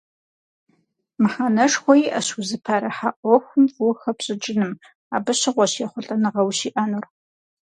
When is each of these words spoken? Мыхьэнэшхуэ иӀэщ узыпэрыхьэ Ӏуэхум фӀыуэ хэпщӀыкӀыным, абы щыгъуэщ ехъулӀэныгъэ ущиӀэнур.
Мыхьэнэшхуэ 1.21 1.93
иӀэщ 2.01 2.27
узыпэрыхьэ 2.39 3.09
Ӏуэхум 3.21 3.65
фӀыуэ 3.73 3.93
хэпщӀыкӀыным, 4.01 4.73
абы 5.15 5.31
щыгъуэщ 5.39 5.73
ехъулӀэныгъэ 5.85 6.43
ущиӀэнур. 6.49 7.05